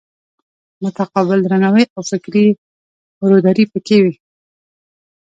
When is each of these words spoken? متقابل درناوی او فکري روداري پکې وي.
متقابل 0.83 1.39
درناوی 1.43 1.85
او 1.95 2.01
فکري 2.09 2.47
روداري 3.29 3.65
پکې 3.71 3.97
وي. 4.03 4.13